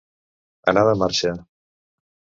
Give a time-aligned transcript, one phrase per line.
[0.73, 1.35] Anar de marxa.